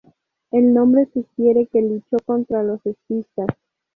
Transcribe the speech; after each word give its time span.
El 0.49 0.73
nombre 0.73 1.05
sugiere 1.13 1.67
que 1.67 1.79
luchó 1.83 2.17
contra 2.25 2.63
los 2.63 2.83
escitas. 2.87 3.49